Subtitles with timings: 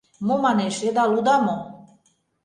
[0.25, 1.55] —Мо, манеш, йыдал уда мо?